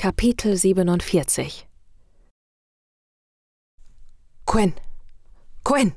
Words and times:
Kapitel 0.00 0.56
47 0.56 1.66
Quinn! 4.46 4.72
Quinn! 5.64 5.92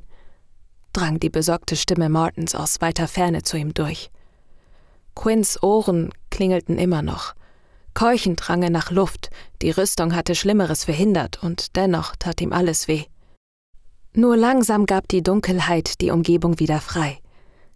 drang 0.92 1.20
die 1.20 1.30
besorgte 1.30 1.76
Stimme 1.76 2.08
Martins 2.08 2.56
aus 2.56 2.80
weiter 2.80 3.06
Ferne 3.06 3.44
zu 3.44 3.56
ihm 3.56 3.72
durch. 3.74 4.10
Quinns 5.14 5.62
Ohren 5.62 6.10
klingelten 6.32 6.78
immer 6.78 7.02
noch. 7.02 7.34
Keuchend 7.94 8.48
rang 8.48 8.64
er 8.64 8.70
nach 8.70 8.90
Luft, 8.90 9.30
die 9.62 9.70
Rüstung 9.70 10.16
hatte 10.16 10.34
Schlimmeres 10.34 10.82
verhindert, 10.82 11.40
und 11.44 11.76
dennoch 11.76 12.16
tat 12.16 12.40
ihm 12.40 12.52
alles 12.52 12.88
weh. 12.88 13.04
Nur 14.14 14.36
langsam 14.36 14.86
gab 14.86 15.06
die 15.06 15.22
Dunkelheit 15.22 16.00
die 16.00 16.10
Umgebung 16.10 16.58
wieder 16.58 16.80
frei. 16.80 17.20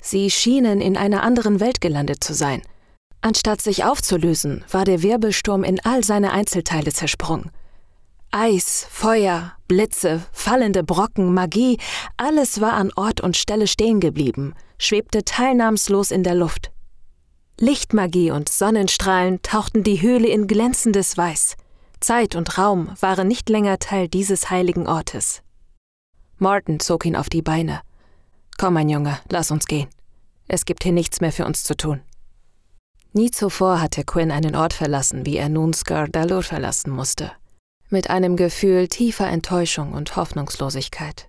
Sie 0.02 0.28
schienen 0.32 0.80
in 0.80 0.96
einer 0.96 1.22
anderen 1.22 1.60
Welt 1.60 1.80
gelandet 1.80 2.24
zu 2.24 2.34
sein. 2.34 2.62
Anstatt 3.20 3.60
sich 3.60 3.84
aufzulösen, 3.84 4.64
war 4.70 4.84
der 4.84 5.02
Wirbelsturm 5.02 5.64
in 5.64 5.80
all 5.84 6.04
seine 6.04 6.32
Einzelteile 6.32 6.92
zersprungen. 6.92 7.50
Eis, 8.30 8.86
Feuer, 8.90 9.52
Blitze, 9.68 10.22
fallende 10.32 10.84
Brocken, 10.84 11.32
Magie, 11.32 11.78
alles 12.16 12.60
war 12.60 12.74
an 12.74 12.92
Ort 12.94 13.20
und 13.20 13.36
Stelle 13.36 13.66
stehen 13.66 14.00
geblieben, 14.00 14.54
schwebte 14.78 15.24
teilnahmslos 15.24 16.10
in 16.10 16.22
der 16.22 16.34
Luft. 16.34 16.70
Lichtmagie 17.58 18.30
und 18.30 18.50
Sonnenstrahlen 18.50 19.40
tauchten 19.40 19.82
die 19.82 20.02
Höhle 20.02 20.28
in 20.28 20.46
glänzendes 20.46 21.16
Weiß. 21.16 21.56
Zeit 22.00 22.36
und 22.36 22.58
Raum 22.58 22.92
waren 23.00 23.26
nicht 23.26 23.48
länger 23.48 23.78
Teil 23.78 24.08
dieses 24.08 24.50
heiligen 24.50 24.86
Ortes. 24.86 25.42
Martin 26.38 26.80
zog 26.80 27.06
ihn 27.06 27.16
auf 27.16 27.30
die 27.30 27.40
Beine. 27.40 27.80
Komm, 28.58 28.74
mein 28.74 28.90
Junge, 28.90 29.18
lass 29.30 29.50
uns 29.50 29.64
gehen. 29.64 29.88
Es 30.48 30.66
gibt 30.66 30.82
hier 30.82 30.92
nichts 30.92 31.22
mehr 31.22 31.32
für 31.32 31.46
uns 31.46 31.64
zu 31.64 31.74
tun. 31.74 32.02
Nie 33.16 33.30
zuvor 33.30 33.80
hatte 33.80 34.04
Quinn 34.04 34.30
einen 34.30 34.54
Ort 34.54 34.74
verlassen, 34.74 35.24
wie 35.24 35.38
er 35.38 35.48
nun 35.48 35.72
Skardalur 35.72 36.42
verlassen 36.42 36.90
musste. 36.90 37.32
Mit 37.88 38.10
einem 38.10 38.36
Gefühl 38.36 38.88
tiefer 38.88 39.26
Enttäuschung 39.26 39.94
und 39.94 40.16
Hoffnungslosigkeit. 40.16 41.26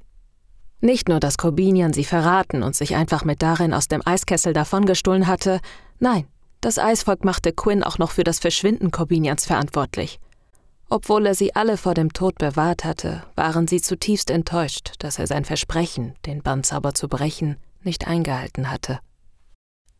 Nicht 0.82 1.08
nur, 1.08 1.22
dass 1.22 1.38
Corbinian 1.38 1.94
sie 1.94 2.04
verraten 2.04 2.62
und 2.62 2.76
sich 2.76 2.98
einfach 2.98 3.24
mit 3.24 3.42
darin 3.42 3.74
aus 3.74 3.88
dem 3.88 4.06
Eiskessel 4.06 4.52
davongestohlen 4.52 5.28
hatte, 5.28 5.62
nein, 5.98 6.28
das 6.60 6.78
Eisvolk 6.78 7.24
machte 7.24 7.54
Quinn 7.54 7.84
auch 7.84 8.00
noch 8.00 8.12
für 8.12 8.26
das 8.26 8.40
Verschwinden 8.40 8.92
Corbinians 8.92 9.46
verantwortlich. 9.46 10.20
Obwohl 10.90 11.26
er 11.26 11.36
sie 11.36 11.56
alle 11.56 11.78
vor 11.78 11.94
dem 11.94 12.12
Tod 12.12 12.38
bewahrt 12.38 12.84
hatte, 12.84 13.24
waren 13.36 13.66
sie 13.66 13.82
zutiefst 13.82 14.30
enttäuscht, 14.30 14.96
dass 15.00 15.20
er 15.20 15.28
sein 15.28 15.46
Versprechen, 15.46 16.16
den 16.26 16.44
Bandzauber 16.44 16.94
zu 16.94 17.08
brechen, 17.08 17.56
nicht 17.82 18.10
eingehalten 18.10 18.70
hatte. 18.70 19.00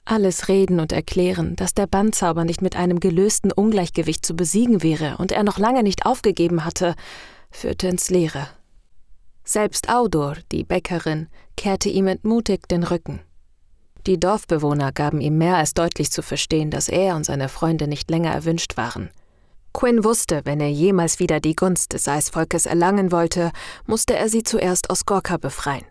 Alles 0.10 0.48
reden 0.48 0.80
und 0.80 0.94
erklären, 0.94 1.58
dass 1.58 1.74
der 1.74 1.86
Bandzauber 1.86 2.46
nicht 2.46 2.62
mit 2.62 2.78
einem 2.78 3.02
gelösten 3.02 3.52
Ungleichgewicht 3.52 4.26
zu 4.26 4.38
besiegen 4.38 4.82
wäre 4.82 5.18
und 5.18 5.34
er 5.34 5.44
noch 5.44 5.58
lange 5.60 5.84
nicht 5.84 6.06
aufgegeben 6.06 6.64
hatte, 6.64 6.96
führte 7.52 7.90
ins 7.90 8.10
Leere. 8.10 8.48
Selbst 9.44 9.90
Audor, 9.90 10.36
die 10.54 10.64
Bäckerin, 10.64 11.28
kehrte 11.58 11.90
ihm 11.90 12.08
entmutigt 12.08 12.72
den 12.72 12.84
Rücken. 12.84 13.20
Die 14.06 14.18
Dorfbewohner 14.18 14.94
gaben 14.94 15.20
ihm 15.20 15.38
mehr 15.38 15.58
als 15.58 15.74
deutlich 15.74 16.10
zu 16.10 16.22
verstehen, 16.22 16.72
dass 16.72 16.88
er 16.88 17.18
und 17.18 17.26
seine 17.26 17.50
Freunde 17.50 17.90
nicht 17.90 18.10
länger 18.10 18.32
erwünscht 18.32 18.78
waren. 18.78 19.10
Quinn 19.74 20.06
wusste, 20.06 20.40
wenn 20.46 20.62
er 20.62 20.72
jemals 20.72 21.20
wieder 21.20 21.42
die 21.42 21.56
Gunst 21.56 21.92
des 21.92 22.08
Eisvolkes 22.08 22.66
erlangen 22.66 23.12
wollte, 23.12 23.52
musste 23.86 24.16
er 24.16 24.30
sie 24.30 24.44
zuerst 24.44 24.90
aus 24.90 25.06
Gorka 25.06 25.36
befreien. 25.36 25.84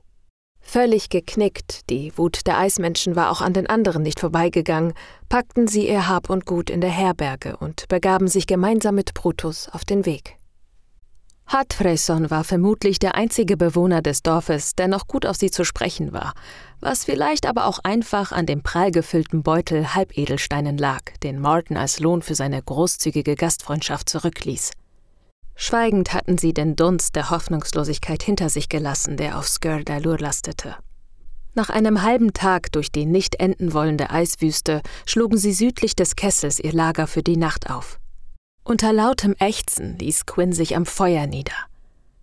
Völlig 0.69 1.11
geknickt, 1.11 1.89
die 1.91 2.13
Wut 2.19 2.41
der 2.45 2.59
Eismenschen 2.59 3.15
war 3.15 3.31
auch 3.31 3.41
an 3.41 3.53
den 3.53 3.69
anderen 3.69 4.03
nicht 4.03 4.19
vorbeigegangen, 4.19 4.95
packten 5.29 5.69
sie 5.69 5.89
ihr 5.89 6.09
Hab 6.09 6.29
und 6.29 6.45
Gut 6.45 6.71
in 6.71 6.81
der 6.81 6.91
Herberge 6.91 7.57
und 7.57 7.87
begaben 7.89 8.27
sich 8.27 8.49
gemeinsam 8.49 8.97
mit 8.97 9.15
Brutus 9.15 9.69
auf 9.69 9.85
den 9.85 10.05
Weg. 10.05 10.37
Hartfreson 11.47 12.31
war 12.31 12.43
vermutlich 12.43 12.99
der 12.99 13.15
einzige 13.15 13.57
Bewohner 13.57 14.03
des 14.03 14.25
Dorfes, 14.25 14.75
der 14.75 14.89
noch 14.89 15.07
gut 15.07 15.25
auf 15.25 15.37
sie 15.37 15.53
zu 15.53 15.65
sprechen 15.65 16.13
war, 16.13 16.33
was 16.81 17.05
vielleicht 17.05 17.47
aber 17.47 17.67
auch 17.67 17.79
einfach 17.85 18.33
an 18.33 18.45
dem 18.47 18.65
prall 18.65 18.91
gefüllten 18.91 19.45
Beutel 19.45 19.95
Halbedelsteinen 19.95 20.77
lag, 20.79 21.03
den 21.23 21.39
Martin 21.39 21.77
als 21.77 22.01
Lohn 22.01 22.23
für 22.23 22.35
seine 22.35 22.61
großzügige 22.61 23.37
Gastfreundschaft 23.37 24.09
zurückließ. 24.09 24.73
Schweigend 25.57 26.13
hatten 26.13 26.37
sie 26.37 26.53
den 26.53 26.77
Dunst 26.77 27.17
der 27.17 27.31
Hoffnungslosigkeit 27.31 28.23
hinter 28.23 28.51
sich 28.51 28.69
gelassen, 28.69 29.17
der 29.17 29.39
auf 29.39 29.49
Skur 29.49 29.83
Dalur 29.83 30.19
lastete. 30.19 30.77
Nach 31.55 31.71
einem 31.71 32.03
halben 32.03 32.35
Tag 32.35 32.71
durch 32.73 32.93
die 32.93 33.07
nicht 33.07 33.37
enden 33.37 33.73
wollende 33.73 34.11
Eiswüste 34.11 34.83
schlugen 35.07 35.39
sie 35.39 35.55
südlich 35.55 35.97
des 35.97 36.15
Kessels 36.15 36.61
ihr 36.61 36.75
Lager 36.75 37.07
für 37.07 37.23
die 37.23 37.39
Nacht 37.39 37.71
auf. 37.71 37.99
Unter 38.63 38.93
lautem 38.93 39.35
Ächzen 39.39 39.99
ließ 39.99 40.27
Quinn 40.27 40.53
sich 40.53 40.77
am 40.77 40.85
Feuer 40.85 41.27
nieder. 41.27 41.55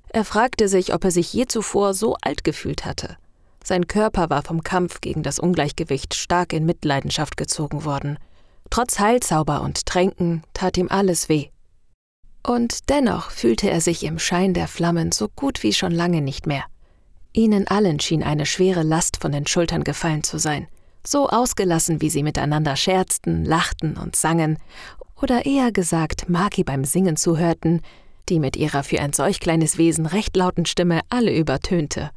Er 0.10 0.24
fragte 0.24 0.68
sich, 0.68 0.94
ob 0.94 1.04
er 1.04 1.10
sich 1.10 1.34
je 1.34 1.48
zuvor 1.48 1.96
so 1.96 2.16
alt 2.22 2.44
gefühlt 2.44 2.86
hatte. 2.86 3.18
Sein 3.64 3.88
Körper 3.88 4.30
war 4.30 4.44
vom 4.44 4.62
Kampf 4.62 5.02
gegen 5.02 5.24
das 5.24 5.40
Ungleichgewicht 5.40 6.14
stark 6.14 6.54
in 6.54 6.68
Mitleidenschaft 6.68 7.36
gezogen 7.36 7.86
worden. 7.86 8.20
Trotz 8.70 9.00
Heilzauber 9.00 9.62
und 9.62 9.88
Tränken 9.88 10.44
tat 10.54 10.78
ihm 10.78 10.90
alles 10.90 11.30
weh. 11.30 11.50
Und 12.46 12.90
dennoch 12.90 13.32
fühlte 13.32 13.70
er 13.70 13.80
sich 13.80 14.04
im 14.04 14.20
Schein 14.20 14.54
der 14.54 14.68
Flammen 14.68 15.12
so 15.12 15.30
gut 15.30 15.64
wie 15.64 15.74
schon 15.74 15.92
lange 15.92 16.22
nicht 16.22 16.46
mehr. 16.46 16.66
Ihnen 17.32 17.68
allen 17.68 18.00
schien 18.00 18.22
eine 18.22 18.46
schwere 18.46 18.84
Last 18.84 19.18
von 19.22 19.32
den 19.32 19.48
Schultern 19.48 19.84
gefallen 19.84 20.24
zu 20.24 20.38
sein, 20.38 20.68
so 21.06 21.30
ausgelassen, 21.30 22.02
wie 22.02 22.10
sie 22.10 22.22
miteinander 22.22 22.76
scherzten, 22.76 23.46
lachten 23.46 23.98
und 23.98 24.16
sangen, 24.16 24.58
oder 25.22 25.46
eher 25.46 25.72
gesagt 25.72 26.30
Maki 26.30 26.64
beim 26.64 26.84
Singen 26.84 27.16
zuhörten, 27.16 27.82
die 28.30 28.40
mit 28.40 28.56
ihrer 28.56 28.84
für 28.84 29.00
ein 29.00 29.14
solch 29.14 29.40
kleines 29.40 29.78
Wesen 29.78 30.06
recht 30.06 30.36
lauten 30.36 30.66
Stimme 30.66 31.02
alle 31.10 31.36
übertönte. 31.36 32.12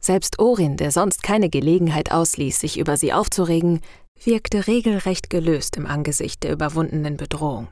Selbst 0.00 0.38
Orin, 0.38 0.76
der 0.76 0.92
sonst 0.92 1.22
keine 1.22 1.50
Gelegenheit 1.50 2.12
ausließ, 2.12 2.60
sich 2.60 2.78
über 2.78 2.96
sie 2.96 3.12
aufzuregen, 3.12 3.80
wirkte 4.22 4.66
regelrecht 4.66 5.28
gelöst 5.28 5.76
im 5.76 5.86
Angesicht 5.86 6.44
der 6.44 6.52
überwundenen 6.52 7.16
Bedrohung. 7.16 7.68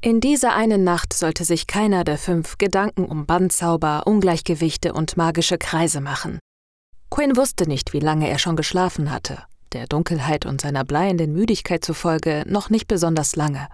In 0.00 0.20
dieser 0.20 0.54
einen 0.54 0.84
Nacht 0.84 1.12
sollte 1.12 1.44
sich 1.44 1.66
keiner 1.66 2.04
der 2.04 2.18
fünf 2.18 2.58
Gedanken 2.58 3.06
um 3.06 3.26
Bandzauber, 3.26 4.06
Ungleichgewichte 4.06 4.92
und 4.92 5.16
magische 5.16 5.58
Kreise 5.58 6.00
machen. 6.00 6.38
Quinn 7.10 7.36
wusste 7.36 7.66
nicht, 7.66 7.92
wie 7.92 8.00
lange 8.00 8.28
er 8.28 8.38
schon 8.38 8.56
geschlafen 8.56 9.10
hatte, 9.10 9.42
der 9.72 9.86
Dunkelheit 9.86 10.46
und 10.46 10.60
seiner 10.60 10.84
bleienden 10.84 11.32
Müdigkeit 11.32 11.84
zufolge 11.84 12.44
noch 12.46 12.70
nicht 12.70 12.88
besonders 12.88 13.36
lange. 13.36 13.68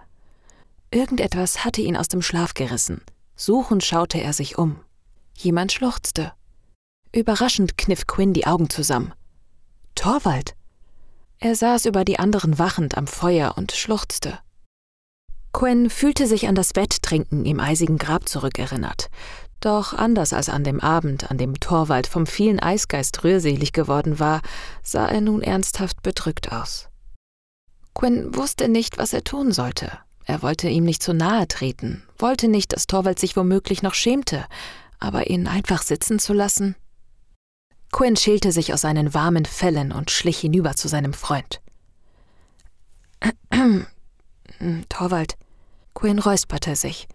Irgendetwas 0.91 1.65
hatte 1.65 1.81
ihn 1.81 1.97
aus 1.97 2.07
dem 2.07 2.21
Schlaf 2.21 2.53
gerissen. 2.53 3.01
Suchend 3.35 3.83
schaute 3.83 4.19
er 4.19 4.33
sich 4.33 4.57
um. 4.57 4.79
Jemand 5.35 5.71
schluchzte. 5.71 6.31
Überraschend 7.11 7.77
kniff 7.77 8.07
Quinn 8.07 8.33
die 8.33 8.47
Augen 8.47 8.69
zusammen. 8.69 9.13
Torwald! 9.95 10.55
Er 11.39 11.55
saß 11.55 11.85
über 11.85 12.05
die 12.05 12.19
anderen 12.19 12.57
wachend 12.59 12.97
am 12.97 13.07
Feuer 13.07 13.55
und 13.57 13.71
schluchzte. 13.71 14.39
Quinn 15.53 15.89
fühlte 15.89 16.27
sich 16.27 16.47
an 16.47 16.55
das 16.55 16.75
Wetttrinken 16.75 17.45
im 17.45 17.59
eisigen 17.59 17.97
Grab 17.97 18.27
zurückerinnert. 18.27 19.09
Doch 19.59 19.93
anders 19.93 20.33
als 20.33 20.49
an 20.49 20.63
dem 20.63 20.81
Abend, 20.81 21.31
an 21.31 21.37
dem 21.37 21.59
Torwald 21.59 22.07
vom 22.07 22.25
vielen 22.27 22.59
Eisgeist 22.59 23.23
rührselig 23.23 23.71
geworden 23.71 24.19
war, 24.19 24.41
sah 24.81 25.07
er 25.07 25.21
nun 25.21 25.41
ernsthaft 25.41 26.01
bedrückt 26.03 26.51
aus. 26.51 26.89
Quinn 27.93 28.35
wusste 28.35 28.67
nicht, 28.67 28.97
was 28.97 29.13
er 29.13 29.23
tun 29.23 29.53
sollte. 29.53 29.99
Er 30.25 30.41
wollte 30.41 30.67
ihm 30.67 30.83
nicht 30.83 31.03
zu 31.03 31.13
nahe 31.13 31.47
treten, 31.47 32.03
wollte 32.17 32.47
nicht, 32.47 32.73
dass 32.73 32.87
Torvald 32.87 33.19
sich 33.19 33.37
womöglich 33.37 33.83
noch 33.83 33.93
schämte, 33.93 34.45
aber 34.99 35.29
ihn 35.29 35.47
einfach 35.47 35.83
sitzen 35.83 36.17
zu 36.19 36.33
lassen? 36.33 36.75
Quinn 37.91 38.15
schälte 38.15 38.51
sich 38.51 38.73
aus 38.73 38.81
seinen 38.81 39.13
warmen 39.13 39.45
Fellen 39.45 39.91
und 39.91 40.09
schlich 40.11 40.39
hinüber 40.39 40.75
zu 40.75 40.87
seinem 40.87 41.13
Freund. 41.13 41.61
Torvald, 44.89 45.35
Quinn 45.93 46.19
räusperte 46.19 46.75
sich. 46.75 47.07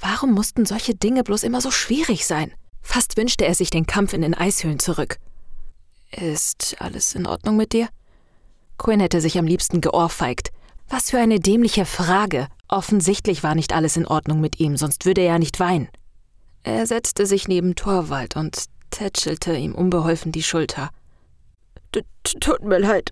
Warum 0.00 0.32
mussten 0.32 0.66
solche 0.66 0.94
Dinge 0.94 1.22
bloß 1.22 1.42
immer 1.42 1.60
so 1.60 1.70
schwierig 1.70 2.26
sein? 2.26 2.52
Fast 2.82 3.16
wünschte 3.16 3.44
er 3.46 3.54
sich 3.54 3.70
den 3.70 3.86
Kampf 3.86 4.12
in 4.12 4.22
den 4.22 4.34
Eishöhlen 4.34 4.78
zurück. 4.78 5.18
Ist 6.10 6.76
alles 6.80 7.14
in 7.14 7.26
Ordnung 7.26 7.56
mit 7.56 7.72
dir? 7.72 7.88
Quinn 8.78 9.00
hätte 9.00 9.20
sich 9.20 9.38
am 9.38 9.46
liebsten 9.46 9.80
geohrfeigt, 9.80 10.50
was 10.88 11.10
für 11.10 11.18
eine 11.18 11.40
dämliche 11.40 11.86
Frage. 11.86 12.48
Offensichtlich 12.68 13.42
war 13.42 13.54
nicht 13.54 13.72
alles 13.72 13.96
in 13.96 14.06
Ordnung 14.06 14.40
mit 14.40 14.58
ihm, 14.60 14.76
sonst 14.76 15.04
würde 15.06 15.20
er 15.20 15.34
ja 15.34 15.38
nicht 15.38 15.60
weinen. 15.60 15.88
Er 16.64 16.86
setzte 16.86 17.26
sich 17.26 17.48
neben 17.48 17.74
Torwald 17.74 18.36
und 18.36 18.64
tätschelte 18.90 19.56
ihm 19.56 19.74
unbeholfen 19.74 20.32
die 20.32 20.42
Schulter. 20.42 20.90
Tut 22.40 22.62
mir 22.64 22.78
leid. 22.78 23.10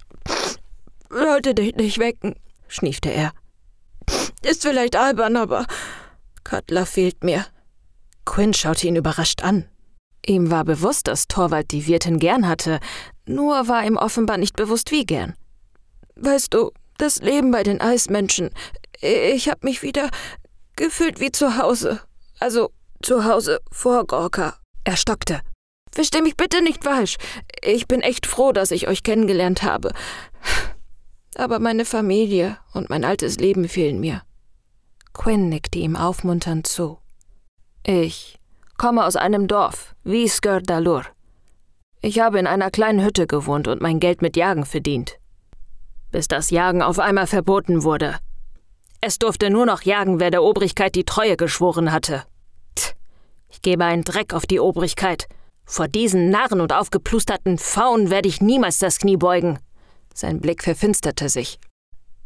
Wollte 1.09 1.55
dich 1.55 1.75
nicht 1.75 1.99
wecken, 1.99 2.35
schniefte 2.69 3.11
er. 3.11 3.33
Ist 4.43 4.63
vielleicht 4.63 4.97
albern, 4.97 5.37
aber 5.37 5.67
Cutler 6.45 6.87
fehlt 6.87 7.25
mir. 7.25 7.45
Quinn 8.25 8.55
schaute 8.55 8.87
ihn 8.87 8.97
überrascht 8.97 9.43
an. 9.43 9.69
Ihm 10.25 10.51
war 10.51 10.65
bewusst, 10.65 11.09
dass 11.09 11.29
Torwald 11.29 11.71
die 11.73 11.87
Wirtin 11.87 12.19
gern 12.19 12.47
hatte, 12.47 12.81
nur 13.27 13.69
war 13.69 13.85
ihm 13.85 13.97
offenbar 13.97 14.39
nicht 14.39 14.57
bewusst, 14.57 14.91
wie 14.91 15.05
gern. 15.05 15.35
Weißt 16.17 16.53
du, 16.53 16.73
das 16.99 17.21
Leben 17.23 17.51
bei 17.51 17.63
den 17.63 17.81
Eismenschen. 17.81 18.51
Ich 19.01 19.49
hab 19.49 19.65
mich 19.65 19.83
wieder 19.83 20.11
gefühlt 20.77 21.21
wie 21.21 21.33
zu 21.33 21.57
Hause. 21.57 22.01
Also 22.39 22.71
zu 23.03 23.25
Hause 23.25 23.61
vor 23.71 24.07
Gorka. 24.07 24.59
Er 24.85 24.97
stockte. 24.97 25.41
Versteh 25.93 26.21
mich 26.21 26.37
bitte 26.37 26.63
nicht 26.63 26.85
falsch. 26.85 27.17
Ich 27.63 27.89
bin 27.89 28.01
echt 28.01 28.27
froh, 28.27 28.53
dass 28.53 28.71
ich 28.71 28.89
euch 28.89 29.03
kennengelernt 29.03 29.63
habe. 29.63 29.93
Aber 31.37 31.59
meine 31.59 31.85
Familie 31.85 32.59
und 32.73 32.91
mein 32.91 33.05
altes 33.05 33.39
Leben 33.39 33.69
fehlen 33.69 34.01
mir. 34.01 34.23
Quinn 35.13 35.49
nickte 35.49 35.79
ihm 35.79 35.97
aufmunternd 35.97 36.67
zu. 36.67 36.99
Ich 37.83 38.39
komme 38.77 39.05
aus 39.05 39.17
einem 39.17 39.49
Dorf, 39.49 39.95
wie 40.05 40.29
Skurdalur. 40.29 41.05
Ich 42.01 42.21
habe 42.21 42.39
in 42.39 42.47
einer 42.47 42.71
kleinen 42.71 43.05
Hütte 43.05 43.27
gewohnt 43.27 43.69
und 43.69 43.83
mein 43.83 44.01
Geld 44.01 44.23
mit 44.23 44.37
Jagen 44.37 44.65
verdient. 44.65 45.19
Bis 46.11 46.29
das 46.29 46.51
Jagen 46.51 46.83
auf 46.83 46.99
einmal 46.99 47.27
verboten 47.27 47.83
wurde. 47.83 48.19
Es 49.03 49.19
durfte 49.19 49.51
nur 49.51 49.67
noch 49.67 49.83
jagen, 49.83 50.21
wer 50.21 50.31
der 50.31 50.43
Obrigkeit 50.43 50.95
die 50.95 51.05
Treue 51.05 51.37
geschworen 51.37 51.93
hatte. 51.93 52.25
Tch, 52.75 52.95
ich 53.49 53.63
gebe 53.63 53.85
einen 53.85 54.05
Dreck 54.05 54.35
auf 54.35 54.47
die 54.47 54.61
Obrigkeit. 54.61 55.27
Vor 55.65 55.89
diesen 55.89 56.31
Narren 56.31 56.61
und 56.61 56.73
aufgeplusterten 56.73 57.59
Pfauen 57.59 58.11
werde 58.11 58.29
ich 58.29 58.41
niemals 58.41 58.79
das 58.79 58.99
Knie 58.99 59.17
beugen. 59.17 59.59
Sein 60.15 60.41
Blick 60.41 60.63
verfinsterte 60.63 61.29
sich. 61.29 61.59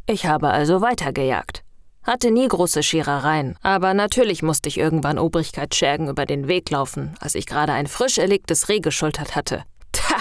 Ich 0.07 0.27
habe 0.27 0.51
also 0.51 0.81
weitergejagt. 0.81 1.65
Hatte 2.05 2.31
nie 2.31 2.47
große 2.47 2.83
Scherereien, 2.83 3.57
aber 3.63 3.95
natürlich 3.95 4.43
musste 4.43 4.69
ich 4.69 4.77
irgendwann 4.79 5.19
Obrigkeitsschergen 5.19 6.09
über 6.09 6.27
den 6.27 6.49
Weg 6.49 6.69
laufen, 6.69 7.15
als 7.19 7.35
ich 7.35 7.47
gerade 7.47 7.73
ein 7.73 7.87
frisch 7.87 8.19
erlegtes 8.19 8.69
Reh 8.69 8.81
geschultert 8.81 9.35
hatte. 9.35 9.65
Tja, 9.93 10.19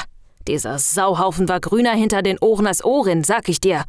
dieser 0.47 0.79
Sauhaufen 0.79 1.49
war 1.49 1.59
grüner 1.59 1.91
hinter 1.91 2.21
den 2.21 2.39
Ohren 2.39 2.67
als 2.67 2.85
Ohren, 2.85 3.25
sag 3.25 3.49
ich 3.49 3.59
dir. 3.59 3.83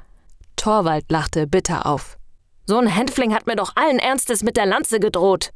Torwald 0.56 1.04
lachte 1.08 1.46
bitter 1.46 1.86
auf. 1.86 2.18
So 2.66 2.78
ein 2.78 2.88
Hänfling 2.88 3.32
hat 3.32 3.46
mir 3.46 3.54
doch 3.54 3.76
allen 3.76 4.00
Ernstes 4.00 4.42
mit 4.42 4.56
der 4.56 4.66
Lanze 4.66 4.98
gedroht. 4.98 5.50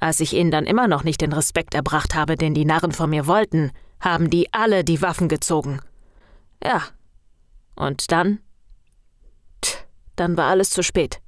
Als 0.00 0.20
ich 0.20 0.32
ihnen 0.32 0.50
dann 0.50 0.64
immer 0.64 0.88
noch 0.88 1.04
nicht 1.04 1.20
den 1.20 1.32
Respekt 1.32 1.74
erbracht 1.74 2.14
habe, 2.14 2.36
den 2.36 2.54
die 2.54 2.64
Narren 2.64 2.92
von 2.92 3.10
mir 3.10 3.26
wollten, 3.26 3.72
haben 4.00 4.30
die 4.30 4.52
alle 4.54 4.84
die 4.84 5.02
Waffen 5.02 5.28
gezogen. 5.28 5.80
Ja. 6.64 6.82
Und 7.74 8.10
dann? 8.10 8.38
Tch, 9.60 9.84
dann 10.16 10.36
war 10.36 10.46
alles 10.46 10.70
zu 10.70 10.82
spät. 10.82 11.20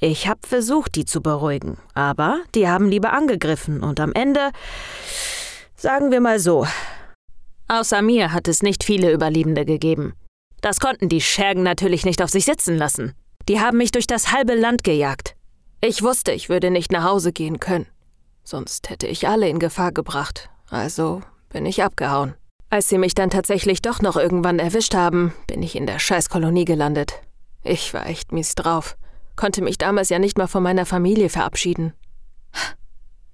Ich 0.00 0.28
habe 0.28 0.46
versucht, 0.46 0.94
die 0.94 1.04
zu 1.04 1.20
beruhigen, 1.20 1.76
aber 1.92 2.40
die 2.54 2.68
haben 2.68 2.88
lieber 2.88 3.12
angegriffen 3.12 3.82
und 3.82 3.98
am 3.98 4.12
Ende, 4.12 4.52
sagen 5.74 6.12
wir 6.12 6.20
mal 6.20 6.38
so, 6.38 6.68
außer 7.66 8.00
mir 8.00 8.32
hat 8.32 8.46
es 8.46 8.62
nicht 8.62 8.84
viele 8.84 9.12
Überlebende 9.12 9.64
gegeben. 9.64 10.14
Das 10.60 10.78
konnten 10.78 11.08
die 11.08 11.20
Schergen 11.20 11.64
natürlich 11.64 12.04
nicht 12.04 12.22
auf 12.22 12.30
sich 12.30 12.44
sitzen 12.44 12.76
lassen. 12.76 13.12
Die 13.48 13.60
haben 13.60 13.78
mich 13.78 13.90
durch 13.90 14.06
das 14.06 14.32
halbe 14.32 14.54
Land 14.54 14.84
gejagt. 14.84 15.34
Ich 15.80 16.02
wusste, 16.02 16.30
ich 16.30 16.48
würde 16.48 16.70
nicht 16.70 16.92
nach 16.92 17.04
Hause 17.04 17.32
gehen 17.32 17.58
können. 17.58 17.86
Sonst 18.44 18.90
hätte 18.90 19.08
ich 19.08 19.26
alle 19.26 19.48
in 19.48 19.58
Gefahr 19.58 19.90
gebracht. 19.90 20.48
Also 20.70 21.22
bin 21.48 21.66
ich 21.66 21.82
abgehauen. 21.82 22.34
Als 22.70 22.88
sie 22.88 22.98
mich 22.98 23.14
dann 23.14 23.30
tatsächlich 23.30 23.82
doch 23.82 24.00
noch 24.00 24.16
irgendwann 24.16 24.60
erwischt 24.60 24.94
haben, 24.94 25.32
bin 25.48 25.62
ich 25.62 25.74
in 25.74 25.86
der 25.86 25.98
Scheißkolonie 25.98 26.66
gelandet. 26.66 27.14
Ich 27.64 27.92
war 27.94 28.06
echt 28.06 28.30
mies 28.30 28.54
drauf 28.54 28.96
konnte 29.38 29.62
mich 29.62 29.78
damals 29.78 30.10
ja 30.10 30.18
nicht 30.18 30.36
mal 30.36 30.48
von 30.48 30.62
meiner 30.62 30.84
Familie 30.84 31.30
verabschieden. 31.30 31.94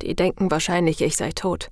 Die 0.03 0.15
denken 0.15 0.51
wahrscheinlich, 0.51 1.01
ich 1.01 1.17
sei 1.17 1.33
tot. 1.33 1.71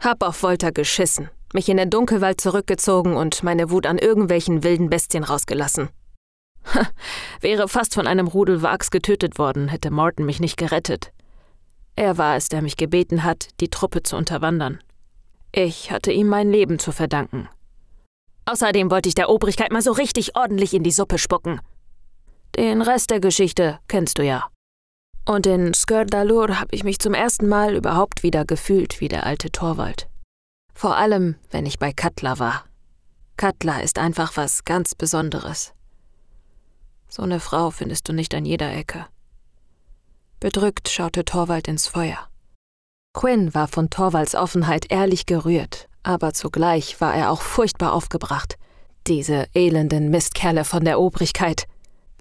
Hab 0.00 0.22
auf 0.24 0.42
Volta 0.42 0.70
geschissen, 0.70 1.30
mich 1.52 1.68
in 1.68 1.76
den 1.76 1.90
Dunkelwald 1.90 2.40
zurückgezogen 2.40 3.16
und 3.16 3.44
meine 3.44 3.70
Wut 3.70 3.86
an 3.86 3.98
irgendwelchen 3.98 4.64
wilden 4.64 4.90
Bestien 4.90 5.22
rausgelassen. 5.22 5.90
Wäre 7.40 7.68
fast 7.68 7.94
von 7.94 8.06
einem 8.06 8.26
Rudel 8.26 8.62
Wags 8.62 8.90
getötet 8.90 9.38
worden, 9.38 9.68
hätte 9.68 9.90
Morton 9.90 10.24
mich 10.24 10.40
nicht 10.40 10.56
gerettet. 10.56 11.12
Er 11.96 12.18
war 12.18 12.36
es, 12.36 12.48
der 12.48 12.62
mich 12.62 12.76
gebeten 12.76 13.22
hat, 13.22 13.48
die 13.60 13.68
Truppe 13.68 14.02
zu 14.02 14.16
unterwandern. 14.16 14.80
Ich 15.52 15.90
hatte 15.90 16.10
ihm 16.10 16.26
mein 16.26 16.50
Leben 16.50 16.78
zu 16.78 16.90
verdanken. 16.90 17.48
Außerdem 18.46 18.90
wollte 18.90 19.08
ich 19.08 19.14
der 19.14 19.30
Obrigkeit 19.30 19.72
mal 19.72 19.82
so 19.82 19.92
richtig 19.92 20.36
ordentlich 20.36 20.74
in 20.74 20.82
die 20.82 20.90
Suppe 20.90 21.18
spucken. 21.18 21.60
Den 22.56 22.82
Rest 22.82 23.10
der 23.10 23.20
Geschichte 23.20 23.80
kennst 23.88 24.18
du 24.18 24.24
ja. 24.24 24.48
Und 25.26 25.46
in 25.46 25.74
Skurdalur 25.74 26.60
habe 26.60 26.74
ich 26.74 26.84
mich 26.84 26.98
zum 26.98 27.14
ersten 27.14 27.48
Mal 27.48 27.74
überhaupt 27.74 28.22
wieder 28.22 28.44
gefühlt 28.44 29.00
wie 29.00 29.08
der 29.08 29.26
alte 29.26 29.50
Torwald. 29.50 30.08
Vor 30.74 30.96
allem, 30.96 31.36
wenn 31.50 31.66
ich 31.66 31.78
bei 31.78 31.92
Katla 31.92 32.38
war. 32.38 32.64
Katla 33.36 33.80
ist 33.80 33.98
einfach 33.98 34.36
was 34.36 34.64
ganz 34.64 34.94
Besonderes. 34.94 35.72
So 37.08 37.22
eine 37.22 37.40
Frau 37.40 37.70
findest 37.70 38.08
du 38.08 38.12
nicht 38.12 38.34
an 38.34 38.44
jeder 38.44 38.72
Ecke. 38.72 39.06
Bedrückt 40.40 40.88
schaute 40.88 41.24
Torwald 41.24 41.68
ins 41.68 41.86
Feuer. 41.88 42.28
Quinn 43.14 43.54
war 43.54 43.66
von 43.66 43.90
Torvalds 43.90 44.34
Offenheit 44.34 44.90
ehrlich 44.90 45.26
gerührt, 45.26 45.88
aber 46.02 46.34
zugleich 46.34 47.00
war 47.00 47.14
er 47.14 47.30
auch 47.30 47.42
furchtbar 47.42 47.92
aufgebracht. 47.92 48.56
Diese 49.06 49.46
elenden 49.54 50.10
Mistkerle 50.10 50.64
von 50.64 50.84
der 50.84 51.00
Obrigkeit. 51.00 51.66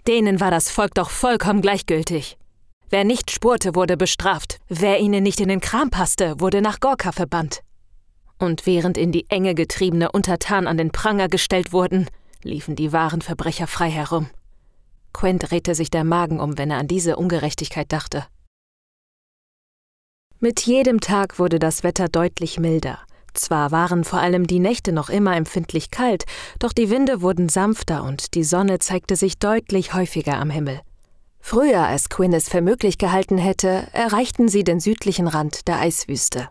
Denen 0.07 0.39
war 0.39 0.51
das 0.51 0.69
Volk 0.69 0.93
doch 0.95 1.09
vollkommen 1.09 1.61
gleichgültig. 1.61 2.37
Wer 2.89 3.05
nicht 3.05 3.31
spurte, 3.31 3.73
wurde 3.73 3.97
bestraft. 3.97 4.59
Wer 4.67 4.99
ihnen 4.99 5.23
nicht 5.23 5.39
in 5.39 5.49
den 5.49 5.61
Kram 5.61 5.89
passte, 5.89 6.39
wurde 6.39 6.61
nach 6.61 6.79
Gorka 6.79 7.11
verbannt. 7.11 7.61
Und 8.37 8.65
während 8.65 8.97
in 8.97 9.11
die 9.11 9.29
Enge 9.29 9.55
getriebene 9.55 10.11
Untertanen 10.11 10.67
an 10.67 10.77
den 10.77 10.91
Pranger 10.91 11.29
gestellt 11.29 11.71
wurden, 11.71 12.09
liefen 12.43 12.75
die 12.75 12.91
wahren 12.91 13.21
Verbrecher 13.21 13.67
frei 13.67 13.89
herum. 13.89 14.29
Quen 15.13 15.39
drehte 15.39 15.75
sich 15.75 15.89
der 15.89 16.03
Magen 16.03 16.39
um, 16.39 16.57
wenn 16.57 16.71
er 16.71 16.79
an 16.79 16.87
diese 16.87 17.15
Ungerechtigkeit 17.15 17.91
dachte. 17.91 18.25
Mit 20.39 20.59
jedem 20.61 20.99
Tag 20.99 21.39
wurde 21.39 21.57
das 21.57 21.83
Wetter 21.83 22.09
deutlich 22.09 22.59
milder. 22.59 22.99
Zwar 23.33 23.71
waren 23.71 24.03
vor 24.03 24.19
allem 24.19 24.47
die 24.47 24.59
Nächte 24.59 24.91
noch 24.91 25.09
immer 25.09 25.35
empfindlich 25.35 25.91
kalt, 25.91 26.25
doch 26.59 26.73
die 26.73 26.89
Winde 26.89 27.21
wurden 27.21 27.49
sanfter 27.49 28.03
und 28.03 28.35
die 28.35 28.43
Sonne 28.43 28.79
zeigte 28.79 29.15
sich 29.15 29.39
deutlich 29.39 29.93
häufiger 29.93 30.37
am 30.37 30.49
Himmel. 30.49 30.81
Früher, 31.39 31.85
als 31.85 32.09
Quinn 32.09 32.33
es 32.33 32.47
für 32.47 32.61
möglich 32.61 32.97
gehalten 32.97 33.37
hätte, 33.37 33.87
erreichten 33.91 34.47
sie 34.47 34.63
den 34.63 34.79
südlichen 34.79 35.27
Rand 35.27 35.67
der 35.67 35.79
Eiswüste. 35.79 36.47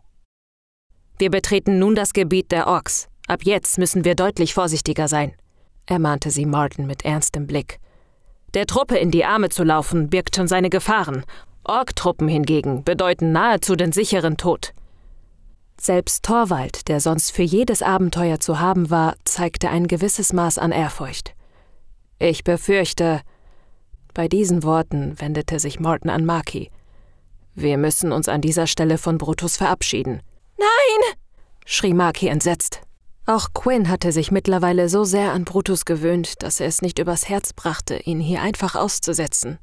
Wir 1.19 1.31
betreten 1.31 1.79
nun 1.79 1.95
das 1.95 2.13
Gebiet 2.13 2.53
der 2.53 2.67
Orks. 2.67 3.09
Ab 3.29 3.41
jetzt 3.45 3.79
müssen 3.79 4.05
wir 4.05 4.15
deutlich 4.15 4.53
vorsichtiger 4.53 5.09
sein, 5.09 5.33
ermahnte 5.87 6.31
sie 6.31 6.45
Martin 6.45 6.87
mit 6.87 7.05
ernstem 7.05 7.47
Blick. 7.47 7.79
Der 8.55 8.67
Truppe 8.67 8.99
in 8.99 9.11
die 9.11 9.25
Arme 9.25 9.49
zu 9.49 9.65
laufen, 9.65 10.11
birgt 10.11 10.37
schon 10.37 10.49
seine 10.49 10.69
Gefahren. 10.69 11.25
Ork-Truppen 11.65 12.29
hingegen 12.29 12.85
bedeuten 12.85 13.33
nahezu 13.33 13.77
den 13.77 13.93
sicheren 13.93 14.37
Tod. 14.37 14.75
Selbst 15.81 16.25
Torwald, 16.25 16.89
der 16.89 17.01
sonst 17.01 17.33
für 17.33 17.43
jedes 17.43 17.83
Abenteuer 17.83 18.39
zu 18.41 18.61
haben 18.61 18.91
war, 18.91 19.17
zeigte 19.25 19.69
ein 19.69 19.89
gewisses 19.89 20.33
Maß 20.33 20.59
an 20.59 20.73
Ehrfurcht. 20.73 21.35
Ich 22.19 22.45
befürchte. 22.45 23.21
Bei 24.15 24.29
diesen 24.29 24.63
Worten 24.63 25.19
wendete 25.21 25.59
sich 25.59 25.81
Morton 25.81 26.11
an 26.11 26.25
Maki. 26.25 26.71
Wir 27.55 27.79
müssen 27.79 28.13
uns 28.13 28.29
an 28.29 28.41
dieser 28.41 28.67
Stelle 28.67 28.97
von 28.97 29.19
Brutus 29.19 29.57
verabschieden. 29.57 30.23
Nein! 30.59 31.17
schrie 31.67 31.95
Maki 31.95 32.29
entsetzt. 32.29 32.81
Auch 33.27 33.53
Quinn 33.55 33.89
hatte 33.89 34.11
sich 34.11 34.31
mittlerweile 34.31 34.89
so 34.89 35.05
sehr 35.05 35.33
an 35.33 35.45
Brutus 35.45 35.85
gewöhnt, 35.85 36.43
dass 36.43 36.61
er 36.61 36.67
es 36.67 36.83
nicht 36.83 36.99
übers 36.99 37.29
Herz 37.29 37.53
brachte, 37.53 37.97
ihn 37.97 38.21
hier 38.21 38.43
einfach 38.43 38.75
auszusetzen. 38.75 39.59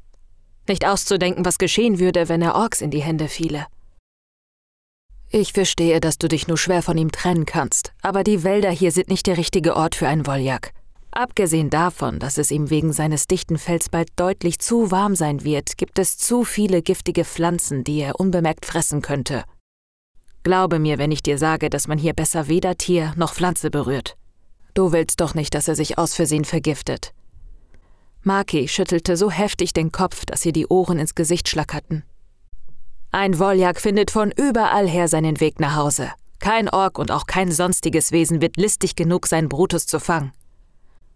Nicht 0.68 0.86
auszudenken, 0.86 1.46
was 1.46 1.58
geschehen 1.58 2.00
würde, 2.00 2.30
wenn 2.30 2.42
er 2.42 2.56
Orks 2.56 2.82
in 2.82 2.92
die 2.92 3.02
Hände 3.02 3.28
fiele. 3.28 3.66
Ich 5.32 5.54
verstehe, 5.54 6.00
dass 6.00 6.18
du 6.18 6.28
dich 6.28 6.48
nur 6.48 6.58
schwer 6.58 6.82
von 6.82 6.98
ihm 6.98 7.12
trennen 7.12 7.46
kannst, 7.46 7.94
aber 8.02 8.24
die 8.24 8.44
Wälder 8.44 8.72
hier 8.72 8.92
sind 8.92 9.10
nicht 9.10 9.28
der 9.28 9.38
richtige 9.38 9.76
Ort 9.76 9.94
für 9.94 10.08
einen 10.08 10.26
Woljak. 10.26 10.74
Abgesehen 11.12 11.70
davon, 11.70 12.18
dass 12.18 12.40
es 12.40 12.50
ihm 12.50 12.72
wegen 12.72 12.94
seines 12.94 13.28
dichten 13.28 13.58
Fells 13.60 13.90
bald 13.90 14.10
deutlich 14.16 14.60
zu 14.60 14.90
warm 14.90 15.16
sein 15.16 15.44
wird, 15.44 15.78
gibt 15.78 16.00
es 16.00 16.18
zu 16.18 16.44
viele 16.44 16.82
giftige 16.82 17.26
Pflanzen, 17.26 17.84
die 17.84 18.00
er 18.00 18.20
unbemerkt 18.20 18.66
fressen 18.66 19.02
könnte. 19.02 19.44
Glaube 20.44 20.80
mir, 20.80 20.98
wenn 20.98 21.12
ich 21.12 21.22
dir 21.22 21.38
sage, 21.38 21.70
dass 21.70 21.88
man 21.88 22.00
hier 22.00 22.14
besser 22.14 22.48
weder 22.48 22.76
Tier 22.76 23.14
noch 23.16 23.34
Pflanze 23.34 23.70
berührt. 23.70 24.18
Du 24.74 24.92
willst 24.94 25.20
doch 25.20 25.36
nicht, 25.36 25.54
dass 25.54 25.68
er 25.68 25.76
sich 25.76 25.98
aus 25.98 26.16
Versehen 26.16 26.46
vergiftet. 26.46 27.14
Maki 28.24 28.68
schüttelte 28.68 29.16
so 29.16 29.30
heftig 29.30 29.74
den 29.74 29.92
Kopf, 29.92 30.26
dass 30.26 30.46
ihr 30.46 30.54
die 30.54 30.68
Ohren 30.68 31.00
ins 31.00 31.16
Gesicht 31.16 31.50
schlackerten. 31.50 32.04
Ein 33.12 33.40
Woljak 33.40 33.82
findet 33.82 34.12
von 34.12 34.32
überall 34.32 34.88
her 34.88 35.08
seinen 35.08 35.40
Weg 35.40 35.60
nach 35.60 35.76
Hause. 35.76 36.12
Kein 36.40 36.70
Ork 36.70 37.00
und 37.00 37.12
auch 37.12 37.26
kein 37.26 37.52
sonstiges 37.52 38.12
Wesen 38.12 38.42
wird 38.42 38.56
listig 38.56 38.96
genug 38.96 39.26
sein, 39.26 39.50
Brutus 39.50 39.88
zu 39.88 40.00
fangen. 40.00 40.32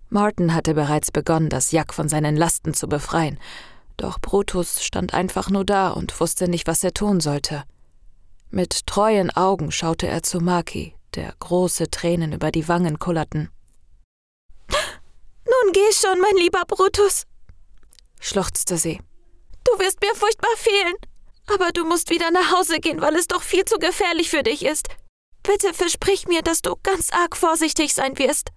Martin 0.10 0.54
hatte 0.54 0.74
bereits 0.74 1.12
begonnen, 1.12 1.50
das 1.50 1.72
Jack 1.72 1.94
von 1.94 2.10
seinen 2.10 2.36
Lasten 2.36 2.74
zu 2.74 2.88
befreien, 2.88 3.40
doch 3.98 4.20
Brutus 4.20 4.84
stand 4.84 5.14
einfach 5.14 5.50
nur 5.50 5.66
da 5.66 5.90
und 5.90 6.20
wusste 6.20 6.48
nicht, 6.48 6.68
was 6.68 6.84
er 6.84 6.94
tun 6.94 7.20
sollte. 7.20 7.64
Mit 8.50 8.86
treuen 8.88 9.32
Augen 9.32 9.72
schaute 9.72 10.08
er 10.08 10.24
zu 10.24 10.40
Maki, 10.40 10.96
der 11.16 11.34
große 11.40 11.90
Tränen 11.90 12.34
über 12.34 12.52
die 12.52 12.68
Wangen 12.68 13.00
kullerten. 13.00 13.50
Nun 14.70 15.74
geh 15.74 15.92
schon, 15.94 16.20
mein 16.20 16.36
lieber 16.38 16.64
Brutus, 16.68 17.24
schluchzte 18.20 18.78
sie. 18.78 19.00
Du 19.64 19.80
wirst 19.80 20.02
mir 20.02 20.14
furchtbar 20.16 20.56
fehlen. 20.58 20.96
Aber 21.48 21.72
du 21.72 21.86
musst 21.86 22.10
wieder 22.10 22.32
nach 22.32 22.52
Hause 22.52 22.80
gehen, 22.80 23.02
weil 23.02 23.16
es 23.16 23.28
doch 23.28 23.42
viel 23.42 23.66
zu 23.66 23.78
gefährlich 23.78 24.30
für 24.30 24.44
dich 24.44 24.66
ist. 24.66 24.88
Bitte 25.44 25.74
versprich 25.74 26.28
mir, 26.28 26.42
dass 26.42 26.62
du 26.62 26.76
ganz 26.84 27.12
arg 27.12 27.36
vorsichtig 27.36 27.94
sein 27.94 28.18
wirst. 28.18 28.50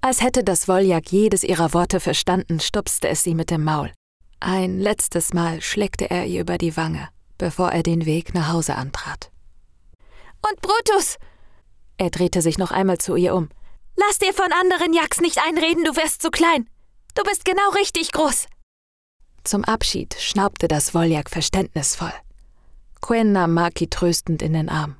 Als 0.00 0.22
hätte 0.22 0.44
das 0.44 0.68
Woljak 0.68 1.10
jedes 1.10 1.44
ihrer 1.44 1.74
Worte 1.74 2.00
verstanden, 2.00 2.60
stupste 2.60 3.08
es 3.08 3.22
sie 3.22 3.34
mit 3.34 3.50
dem 3.50 3.64
Maul. 3.64 3.92
Ein 4.40 4.80
letztes 4.80 5.32
Mal 5.32 5.60
schleckte 5.60 6.10
er 6.10 6.26
ihr 6.26 6.40
über 6.40 6.58
die 6.58 6.76
Wange, 6.76 7.08
bevor 7.38 7.70
er 7.70 7.82
den 7.82 8.06
Weg 8.06 8.34
nach 8.34 8.52
Hause 8.52 8.74
antrat. 8.76 9.30
Und 10.48 10.60
Brutus! 10.60 11.18
Er 11.98 12.10
drehte 12.10 12.42
sich 12.42 12.58
noch 12.58 12.72
einmal 12.72 12.98
zu 12.98 13.14
ihr 13.14 13.34
um. 13.34 13.48
Lass 13.96 14.18
dir 14.18 14.32
von 14.32 14.50
anderen 14.52 14.92
Jacks 14.92 15.20
nicht 15.20 15.38
einreden, 15.46 15.84
du 15.84 15.94
wärst 15.94 16.22
zu 16.22 16.30
klein. 16.30 16.68
Du 17.14 17.22
bist 17.22 17.44
genau 17.44 17.70
richtig 17.70 18.10
groß. 18.10 18.46
Zum 19.44 19.64
Abschied 19.64 20.14
schnaubte 20.18 20.68
das 20.68 20.94
Woljak 20.94 21.28
verständnisvoll. 21.28 22.12
Quen 23.00 23.32
nahm 23.32 23.54
Maki 23.54 23.88
tröstend 23.88 24.40
in 24.40 24.52
den 24.52 24.68
Arm. 24.68 24.96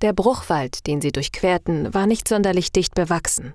Der 0.00 0.12
Bruchwald, 0.12 0.86
den 0.86 1.00
sie 1.00 1.12
durchquerten, 1.12 1.94
war 1.94 2.06
nicht 2.06 2.26
sonderlich 2.26 2.72
dicht 2.72 2.94
bewachsen. 2.94 3.52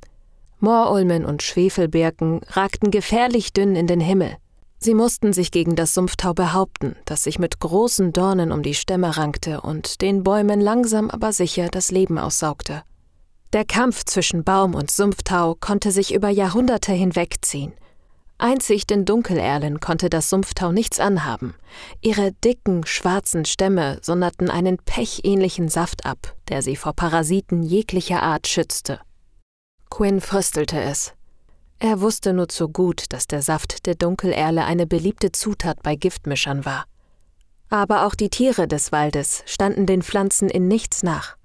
Moorulmen 0.60 1.26
und 1.26 1.44
Schwefelbirken 1.44 2.42
ragten 2.48 2.92
gefährlich 2.92 3.52
dünn 3.52 3.76
in 3.76 3.88
den 3.88 4.00
Himmel. 4.00 4.38
Sie 4.78 4.94
mussten 4.94 5.34
sich 5.34 5.52
gegen 5.52 5.76
das 5.76 5.94
Sumpftau 5.94 6.34
behaupten, 6.34 6.96
das 7.06 7.24
sich 7.24 7.40
mit 7.40 7.60
großen 7.60 8.14
Dornen 8.14 8.52
um 8.52 8.64
die 8.64 8.76
Stämme 8.76 9.18
rankte 9.18 9.62
und 9.62 10.02
den 10.02 10.24
Bäumen 10.24 10.62
langsam 10.62 11.10
aber 11.10 11.34
sicher 11.34 11.68
das 11.70 11.92
Leben 11.92 12.18
aussaugte. 12.18 12.84
Der 13.52 13.66
Kampf 13.66 14.06
zwischen 14.06 14.44
Baum 14.44 14.76
und 14.76 14.92
Sumpftau 14.92 15.56
konnte 15.60 15.92
sich 15.92 16.14
über 16.14 16.30
Jahrhunderte 16.30 16.94
hinwegziehen– 16.94 17.74
Einzig 18.38 18.86
den 18.86 19.06
Dunkelerlen 19.06 19.80
konnte 19.80 20.10
das 20.10 20.30
Sumpftau 20.30 20.72
nichts 20.72 21.00
anhaben. 21.00 21.56
Ihre 22.02 22.34
dicken, 22.34 22.86
schwarzen 22.86 23.46
Stämme 23.46 24.00
sonderten 24.02 24.50
einen 24.50 24.78
pechähnlichen 24.78 25.70
Saft 25.70 26.06
ab, 26.06 26.36
der 26.50 26.62
sie 26.62 26.76
vor 26.76 26.94
Parasiten 26.94 27.64
jeglicher 27.64 28.22
Art 28.22 28.48
schützte. 28.48 29.00
Quinn 29.90 30.20
fröstelte 30.20 30.82
es. 30.82 31.14
Er 31.80 32.02
wusste 32.02 32.34
nur 32.34 32.50
zu 32.50 32.68
gut, 32.68 33.06
dass 33.10 33.28
der 33.28 33.42
Saft 33.42 33.86
der 33.86 33.96
Dunkelerle 33.96 34.66
eine 34.66 34.86
beliebte 34.86 35.32
Zutat 35.32 35.82
bei 35.84 35.96
Giftmischern 35.96 36.66
war. 36.66 36.86
Aber 37.70 38.06
auch 38.06 38.16
die 38.16 38.30
Tiere 38.30 38.68
des 38.68 38.92
Waldes 38.92 39.44
standen 39.46 39.86
den 39.86 40.02
Pflanzen 40.02 40.50
in 40.50 40.68
nichts 40.68 41.04
nach. 41.04 41.38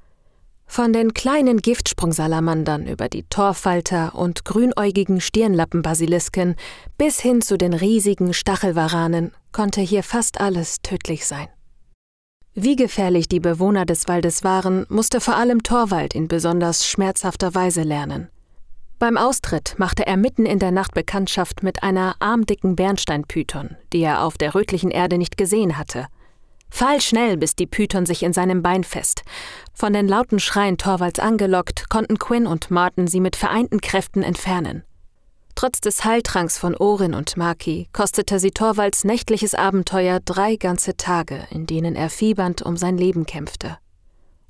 Von 0.70 0.92
den 0.92 1.14
kleinen 1.14 1.56
Giftsprungsalamandern 1.56 2.86
über 2.86 3.08
die 3.08 3.24
Torfalter 3.24 4.14
und 4.14 4.44
grünäugigen 4.44 5.20
Stirnlappenbasilisken 5.20 6.54
bis 6.96 7.18
hin 7.18 7.42
zu 7.42 7.58
den 7.58 7.74
riesigen 7.74 8.32
Stachelwaranen 8.32 9.32
konnte 9.50 9.80
hier 9.80 10.04
fast 10.04 10.40
alles 10.40 10.80
tödlich 10.80 11.26
sein. 11.26 11.48
Wie 12.54 12.76
gefährlich 12.76 13.26
die 13.26 13.40
Bewohner 13.40 13.84
des 13.84 14.06
Waldes 14.06 14.44
waren, 14.44 14.86
musste 14.88 15.20
vor 15.20 15.34
allem 15.34 15.64
Torwald 15.64 16.14
in 16.14 16.28
besonders 16.28 16.86
schmerzhafter 16.86 17.52
Weise 17.56 17.82
lernen. 17.82 18.28
Beim 19.00 19.16
Austritt 19.16 19.74
machte 19.76 20.06
er 20.06 20.16
mitten 20.16 20.46
in 20.46 20.60
der 20.60 20.70
Nacht 20.70 20.94
Bekanntschaft 20.94 21.64
mit 21.64 21.82
einer 21.82 22.14
armdicken 22.20 22.76
Bernsteinpython, 22.76 23.74
die 23.92 24.02
er 24.02 24.22
auf 24.22 24.38
der 24.38 24.54
rötlichen 24.54 24.92
Erde 24.92 25.18
nicht 25.18 25.36
gesehen 25.36 25.76
hatte– 25.76 26.06
Fall 26.70 27.00
schnell 27.00 27.36
biss 27.36 27.56
die 27.56 27.66
Python 27.66 28.06
sich 28.06 28.22
in 28.22 28.32
seinem 28.32 28.62
Bein 28.62 28.84
fest. 28.84 29.22
Von 29.74 29.92
den 29.92 30.08
lauten 30.08 30.38
Schreien 30.38 30.78
Torvalds 30.78 31.20
angelockt, 31.20 31.88
konnten 31.90 32.18
Quinn 32.18 32.46
und 32.46 32.70
Martin 32.70 33.06
sie 33.06 33.20
mit 33.20 33.36
vereinten 33.36 33.80
Kräften 33.80 34.22
entfernen. 34.22 34.84
Trotz 35.54 35.80
des 35.80 36.04
Heiltranks 36.04 36.56
von 36.56 36.74
Orin 36.74 37.12
und 37.12 37.36
Maki 37.36 37.88
kostete 37.92 38.38
sie 38.38 38.50
Torvalds 38.50 39.04
nächtliches 39.04 39.54
Abenteuer 39.54 40.20
drei 40.24 40.56
ganze 40.56 40.96
Tage, 40.96 41.46
in 41.50 41.66
denen 41.66 41.96
er 41.96 42.08
fiebernd 42.08 42.62
um 42.62 42.76
sein 42.76 42.96
Leben 42.96 43.26
kämpfte. 43.26 43.76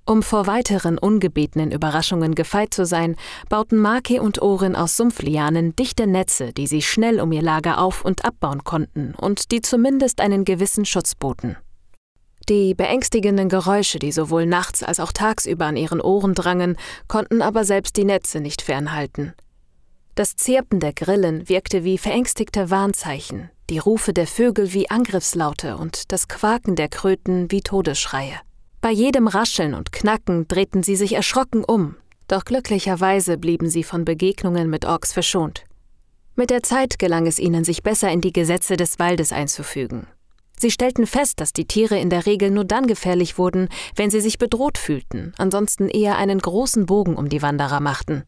Um 0.06 0.22
vor 0.22 0.46
weiteren 0.46 0.98
ungebetenen 0.98 1.70
Überraschungen 1.70 2.34
gefeit 2.34 2.74
zu 2.74 2.84
sein, 2.84 3.16
bauten 3.48 3.78
Maki 3.78 4.18
und 4.18 4.42
Orin 4.42 4.74
aus 4.76 4.96
Sumpflianen 4.96 5.76
dichte 5.76 6.06
Netze, 6.06 6.52
die 6.52 6.66
sie 6.66 6.82
schnell 6.82 7.20
um 7.20 7.32
ihr 7.32 7.42
Lager 7.42 7.78
auf- 7.78 8.04
und 8.04 8.24
abbauen 8.24 8.64
konnten 8.64 9.14
und 9.14 9.52
die 9.52 9.60
zumindest 9.60 10.20
einen 10.20 10.44
gewissen 10.44 10.84
Schutz 10.84 11.14
boten. 11.14 11.56
Die 12.48 12.74
beängstigenden 12.74 13.48
Geräusche, 13.48 13.98
die 13.98 14.12
sowohl 14.12 14.46
nachts 14.46 14.82
als 14.82 14.98
auch 14.98 15.12
tagsüber 15.12 15.66
an 15.66 15.76
ihren 15.76 16.00
Ohren 16.00 16.34
drangen, 16.34 16.76
konnten 17.06 17.42
aber 17.42 17.64
selbst 17.64 17.96
die 17.96 18.04
Netze 18.04 18.40
nicht 18.40 18.62
fernhalten. 18.62 19.34
Das 20.14 20.36
Zirpen 20.36 20.80
der 20.80 20.92
Grillen 20.92 21.48
wirkte 21.48 21.84
wie 21.84 21.96
verängstigte 21.96 22.70
Warnzeichen, 22.70 23.50
die 23.70 23.78
Rufe 23.78 24.12
der 24.12 24.26
Vögel 24.26 24.72
wie 24.72 24.90
Angriffslaute 24.90 25.76
und 25.76 26.12
das 26.12 26.28
Quaken 26.28 26.76
der 26.76 26.88
Kröten 26.88 27.50
wie 27.50 27.62
Todesschreie. 27.62 28.34
Bei 28.80 28.90
jedem 28.90 29.28
Rascheln 29.28 29.74
und 29.74 29.92
Knacken 29.92 30.48
drehten 30.48 30.82
sie 30.82 30.96
sich 30.96 31.12
erschrocken 31.12 31.64
um, 31.64 31.96
doch 32.28 32.44
glücklicherweise 32.44 33.38
blieben 33.38 33.68
sie 33.68 33.84
von 33.84 34.04
Begegnungen 34.04 34.70
mit 34.70 34.84
Orks 34.84 35.12
verschont. 35.12 35.64
Mit 36.34 36.50
der 36.50 36.62
Zeit 36.62 36.98
gelang 36.98 37.26
es 37.26 37.38
ihnen, 37.38 37.64
sich 37.64 37.82
besser 37.82 38.10
in 38.10 38.20
die 38.20 38.32
Gesetze 38.32 38.76
des 38.76 38.98
Waldes 38.98 39.32
einzufügen. 39.32 40.06
Sie 40.60 40.70
stellten 40.70 41.06
fest, 41.06 41.40
dass 41.40 41.54
die 41.54 41.64
Tiere 41.64 41.98
in 41.98 42.10
der 42.10 42.26
Regel 42.26 42.50
nur 42.50 42.66
dann 42.66 42.86
gefährlich 42.86 43.38
wurden, 43.38 43.70
wenn 43.96 44.10
sie 44.10 44.20
sich 44.20 44.36
bedroht 44.36 44.76
fühlten, 44.76 45.32
ansonsten 45.38 45.88
eher 45.88 46.18
einen 46.18 46.38
großen 46.38 46.84
Bogen 46.84 47.16
um 47.16 47.30
die 47.30 47.40
Wanderer 47.40 47.80
machten. 47.80 48.24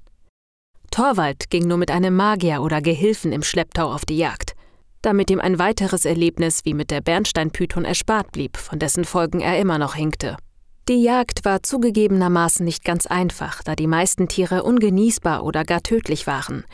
Torwald 0.91 1.51
ging 1.51 1.69
nur 1.69 1.77
mit 1.77 1.91
einem 1.91 2.17
Magier 2.17 2.62
oder 2.62 2.81
Gehilfen 2.81 3.33
im 3.33 3.43
Schlepptau 3.43 3.93
auf 3.93 4.07
die 4.07 4.17
Jagd, 4.17 4.55
damit 5.03 5.31
ihm 5.31 5.41
ein 5.41 5.59
weiteres 5.59 6.07
Erlebnis 6.07 6.65
wie 6.65 6.73
mit 6.73 6.91
der 6.91 7.03
Bernsteinpython 7.03 7.85
erspart 7.85 8.33
blieb, 8.33 8.57
von 8.57 8.79
dessen 8.79 9.05
Folgen 9.05 9.41
er 9.41 9.59
immer 9.59 9.77
noch 9.77 9.95
hinkte. 9.95 10.39
Die 10.89 11.03
Jagd 11.03 11.45
war 11.45 11.62
zugegebenermaßen 11.62 12.65
nicht 12.65 12.83
ganz 12.83 13.07
einfach, 13.07 13.62
da 13.62 13.77
die 13.77 13.87
meisten 13.87 14.27
Tiere 14.29 14.62
ungenießbar 14.62 15.45
oder 15.45 15.65
gar 15.65 15.83
tödlich 15.83 16.27
waren, 16.27 16.65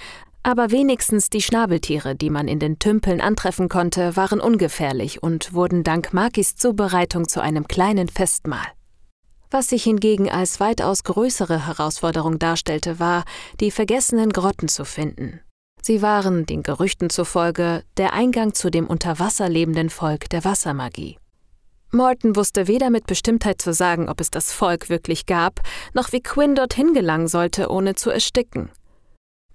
aber 0.42 0.71
wenigstens 0.71 1.30
die 1.30 1.42
Schnabeltiere, 1.42 2.14
die 2.14 2.30
man 2.30 2.49
in 2.49 2.59
den 2.59 2.78
Tümpeln 2.78 3.21
antreffen 3.21 3.68
konnte, 3.68 4.16
waren 4.16 4.40
ungefährlich 4.40 5.23
und 5.23 5.52
wurden 5.52 5.85
dank 5.85 6.12
Makis 6.12 6.57
Zubereitung 6.57 7.28
zu 7.28 7.40
einem 7.42 7.68
kleinen 7.68 8.09
Festmahl. 8.09 8.66
Was 9.50 9.68
sich 9.68 9.85
hingegen 9.85 10.30
als 10.30 10.61
weitaus 10.61 11.04
größere 11.04 11.66
Herausforderung 11.66 12.38
darstellte, 12.38 12.99
war, 12.99 13.25
die 13.61 13.71
vergessenen 13.71 14.30
Grotten 14.30 14.68
zu 14.68 14.85
finden. 14.85 15.40
Sie 15.83 16.02
waren, 16.02 16.45
den 16.45 16.62
Gerüchten 16.62 17.09
zufolge, 17.09 17.83
der 17.97 18.12
Eingang 18.12 18.52
zu 18.52 18.71
dem 18.71 18.87
unter 18.87 19.18
Wasser 19.18 19.49
lebenden 19.49 19.88
Volk 19.88 20.28
der 20.28 20.45
Wassermagie. 20.45 21.16
Morton 21.90 22.37
wusste 22.37 22.68
weder 22.68 22.90
mit 22.90 23.07
Bestimmtheit 23.07 23.62
zu 23.62 23.73
sagen, 23.73 24.11
ob 24.11 24.21
es 24.21 24.30
das 24.30 24.52
Volk 24.52 24.90
wirklich 24.90 25.25
gab, 25.25 25.61
noch 25.95 26.12
wie 26.12 26.21
Quinn 26.21 26.54
dorthin 26.54 26.92
gelangen 26.92 27.28
sollte, 27.28 27.71
ohne 27.71 27.95
zu 27.95 28.11
ersticken. 28.11 28.71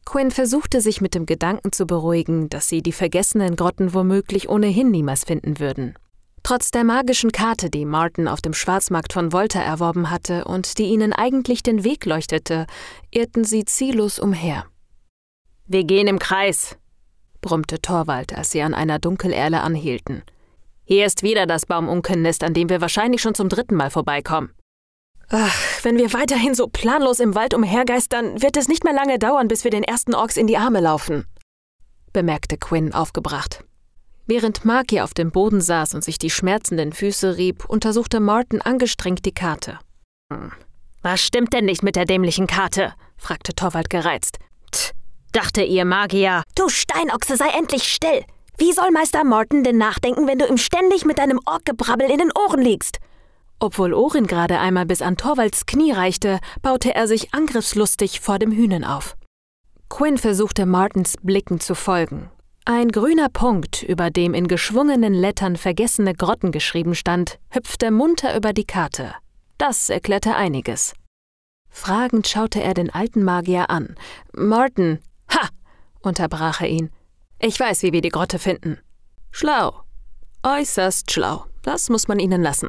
Quinn 0.06 0.32
versuchte 0.32 0.82
sich 0.82 1.02
mit 1.02 1.16
dem 1.16 1.26
Gedanken 1.26 1.72
zu 1.72 1.86
beruhigen, 1.86 2.50
dass 2.50 2.68
sie 2.68 2.82
die 2.82 2.92
vergessenen 2.92 3.56
Grotten 3.56 3.94
womöglich 3.94 4.50
ohnehin 4.50 4.92
niemals 4.92 5.24
finden 5.24 5.60
würden. 5.60 5.96
Trotz 6.44 6.72
der 6.72 6.84
magischen 6.84 7.32
Karte, 7.32 7.70
die 7.70 7.86
Martin 7.86 8.28
auf 8.28 8.42
dem 8.42 8.54
Schwarzmarkt 8.54 9.14
von 9.14 9.32
Volta 9.32 9.62
erworben 9.62 10.12
hatte 10.12 10.44
und 10.44 10.78
die 10.78 10.86
ihnen 10.86 11.14
eigentlich 11.14 11.64
den 11.64 11.86
Weg 11.86 12.06
leuchtete, 12.06 12.68
irrten 13.12 13.46
sie 13.46 13.64
ziellos 13.64 14.20
umher. 14.20 14.66
Wir 15.66 15.86
gehen 15.86 16.08
im 16.08 16.20
Kreis, 16.20 16.78
brummte 17.40 17.80
Torwald, 17.82 18.38
als 18.38 18.52
sie 18.52 18.62
an 18.62 18.74
einer 18.74 19.00
Dunkelerle 19.00 19.62
anhielten. 19.62 20.24
Hier 20.84 21.06
ist 21.06 21.24
wieder 21.24 21.46
das 21.46 21.66
Baumunkennest, 21.66 22.44
an 22.44 22.54
dem 22.54 22.68
wir 22.68 22.82
wahrscheinlich 22.82 23.22
schon 23.22 23.36
zum 23.36 23.48
dritten 23.48 23.76
Mal 23.76 23.90
vorbeikommen. 23.90 24.52
Ach, 25.30 25.84
wenn 25.84 25.98
wir 25.98 26.14
weiterhin 26.14 26.54
so 26.54 26.68
planlos 26.68 27.20
im 27.20 27.36
Wald 27.36 27.54
umhergeistern, 27.54 28.42
wird 28.42 28.58
es 28.58 28.68
nicht 28.68 28.84
mehr 28.84 28.94
lange 28.94 29.20
dauern, 29.20 29.48
bis 29.48 29.64
wir 29.64 29.72
den 29.72 29.84
ersten 29.84 30.14
Orks 30.14 30.38
in 30.38 30.48
die 30.48 30.58
Arme 30.58 30.80
laufen, 30.80 31.26
bemerkte 32.14 32.58
Quinn 32.58 32.94
aufgebracht. 32.94 33.64
Während 34.26 34.64
Maki 34.64 35.02
auf 35.02 35.14
dem 35.14 35.32
Boden 35.32 35.60
saß 35.60 35.96
und 35.96 36.04
sich 36.04 36.18
die 36.18 36.30
schmerzenden 36.30 36.94
Füße 36.94 37.36
rieb, 37.38 37.66
untersuchte 37.66 38.20
Martin 38.22 38.62
angestrengt 38.62 39.26
die 39.26 39.34
Karte. 39.34 39.80
Hm. 40.32 40.54
Was 41.02 41.22
stimmt 41.22 41.52
denn 41.52 41.66
nicht 41.66 41.84
mit 41.84 41.98
der 41.98 42.06
dämlichen 42.06 42.48
Karte? 42.48 42.94
fragte 43.18 43.54
Torwald 43.54 43.90
gereizt. 43.90 44.38
Tch, 44.72 44.92
dachte 45.34 45.64
ihr 45.64 45.84
Magier. 45.84 46.44
Du 46.56 46.70
Steinochse, 46.70 47.36
sei 47.36 47.50
endlich 47.58 47.92
still! 47.92 48.24
Wie 48.58 48.72
soll 48.72 48.92
Meister 48.92 49.26
Morton 49.26 49.64
denn 49.64 49.78
nachdenken, 49.78 50.28
wenn 50.28 50.40
du 50.40 50.46
ihm 50.46 50.58
ständig 50.58 51.04
mit 51.04 51.18
deinem 51.18 51.40
Orkgebrabbel 51.46 52.10
in 52.10 52.20
den 52.20 52.32
Ohren 52.32 52.62
liegst? 52.62 53.00
Obwohl 53.64 53.94
Orin 53.94 54.28
gerade 54.28 54.60
einmal 54.60 54.86
bis 54.86 55.02
an 55.02 55.16
Torvalds 55.16 55.66
Knie 55.66 55.94
reichte, 55.94 56.42
baute 56.62 56.94
er 56.94 57.08
sich 57.08 57.34
angriffslustig 57.34 58.20
vor 58.20 58.38
dem 58.38 58.52
Hühnen 58.52 58.84
auf. 58.84 59.16
Quinn 59.88 60.18
versuchte 60.18 60.66
Martins 60.66 61.16
Blicken 61.24 61.62
zu 61.62 61.74
folgen. 61.74 62.30
Ein 62.66 62.90
grüner 62.90 63.30
Punkt, 63.30 63.82
über 63.82 64.10
dem 64.10 64.34
in 64.34 64.50
geschwungenen 64.50 65.14
Lettern 65.14 65.56
vergessene 65.56 66.14
Grotten 66.14 66.52
geschrieben 66.52 66.94
stand, 66.94 67.40
hüpfte 67.52 67.90
munter 67.90 68.36
über 68.36 68.52
die 68.52 68.66
Karte. 68.66 69.14
Das 69.58 69.90
erklärte 69.90 70.36
einiges. 70.36 70.94
Fragend 71.70 72.28
schaute 72.28 72.62
er 72.62 72.74
den 72.74 72.90
alten 72.90 73.24
Magier 73.24 73.70
an. 73.70 73.96
Martin, 74.34 75.00
ha! 75.30 75.48
unterbrach 76.02 76.60
er 76.60 76.68
ihn. 76.68 76.90
Ich 77.40 77.58
weiß, 77.58 77.84
wie 77.84 77.94
wir 77.94 78.02
die 78.02 78.10
Grotte 78.10 78.40
finden. 78.40 78.80
Schlau. 79.32 79.84
Äußerst 80.44 81.10
schlau. 81.10 81.46
Das 81.62 81.88
muss 81.88 82.10
man 82.10 82.20
ihnen 82.20 82.42
lassen. 82.42 82.68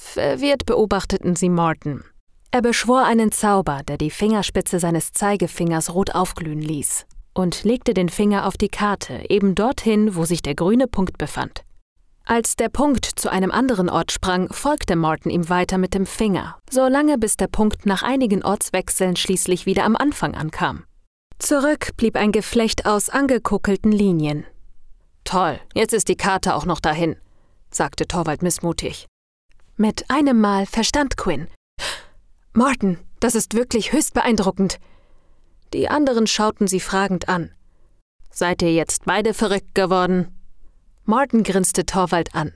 Verwirrt 0.00 0.66
beobachteten 0.66 1.36
sie 1.36 1.48
Martin. 1.48 2.02
Er 2.50 2.62
beschwor 2.62 3.04
einen 3.04 3.30
Zauber, 3.30 3.82
der 3.86 3.96
die 3.96 4.10
Fingerspitze 4.10 4.80
seines 4.80 5.12
Zeigefingers 5.12 5.94
rot 5.94 6.16
aufglühen 6.16 6.60
ließ, 6.60 7.06
und 7.32 7.62
legte 7.62 7.94
den 7.94 8.08
Finger 8.08 8.46
auf 8.46 8.56
die 8.56 8.70
Karte, 8.70 9.24
eben 9.28 9.54
dorthin, 9.54 10.16
wo 10.16 10.24
sich 10.24 10.42
der 10.42 10.56
grüne 10.56 10.88
Punkt 10.88 11.16
befand. 11.16 11.62
Als 12.24 12.56
der 12.56 12.70
Punkt 12.70 13.04
zu 13.04 13.30
einem 13.30 13.52
anderen 13.52 13.88
Ort 13.88 14.10
sprang, 14.10 14.52
folgte 14.52 14.96
Martin 14.96 15.30
ihm 15.30 15.48
weiter 15.48 15.78
mit 15.78 15.94
dem 15.94 16.06
Finger, 16.06 16.58
so 16.68 16.88
lange 16.88 17.16
bis 17.16 17.36
der 17.36 17.46
Punkt 17.46 17.86
nach 17.86 18.02
einigen 18.02 18.42
Ortswechseln 18.42 19.14
schließlich 19.14 19.64
wieder 19.64 19.84
am 19.84 19.94
Anfang 19.94 20.34
ankam. 20.34 20.82
Zurück 21.38 21.90
blieb 21.96 22.16
ein 22.16 22.32
Geflecht 22.32 22.84
aus 22.84 23.10
angekuckelten 23.10 23.92
Linien. 23.92 24.44
Toll, 25.22 25.60
jetzt 25.72 25.92
ist 25.92 26.08
die 26.08 26.16
Karte 26.16 26.56
auch 26.56 26.66
noch 26.66 26.80
dahin, 26.80 27.14
sagte 27.70 28.08
Torwald 28.08 28.42
missmutig. 28.42 29.06
Mit 29.80 30.10
einem 30.10 30.38
Mal 30.38 30.66
verstand 30.66 31.16
Quinn. 31.16 31.48
Martin, 32.52 32.98
das 33.18 33.34
ist 33.34 33.54
wirklich 33.54 33.94
höchst 33.94 34.12
beeindruckend. 34.12 34.78
Die 35.72 35.88
anderen 35.88 36.26
schauten 36.26 36.66
sie 36.66 36.80
fragend 36.80 37.30
an. 37.30 37.50
Seid 38.30 38.60
ihr 38.60 38.74
jetzt 38.74 39.06
beide 39.06 39.32
verrückt 39.32 39.74
geworden? 39.74 40.38
Martin 41.06 41.44
grinste 41.44 41.86
Torwald 41.86 42.34
an. 42.34 42.52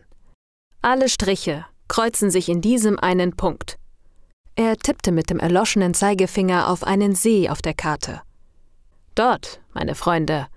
Alle 0.83 1.09
Striche 1.09 1.65
kreuzen 1.89 2.31
sich 2.31 2.51
in 2.51 2.61
diesem 2.61 2.99
einen 2.99 3.35
Punkt. 3.35 3.79
Er 4.55 4.77
tippte 4.77 5.11
mit 5.11 5.31
dem 5.31 5.39
erloschenen 5.39 5.95
Zeigefinger 5.95 6.69
auf 6.69 6.85
einen 6.85 7.15
See 7.15 7.49
auf 7.49 7.63
der 7.63 7.73
Karte. 7.73 8.21
Dort, 9.15 9.63
meine 9.73 9.95
Freunde, 9.95 10.49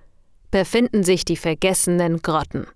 befinden 0.52 1.06
sich 1.06 1.24
die 1.24 1.38
vergessenen 1.38 2.22
Grotten. 2.22 2.68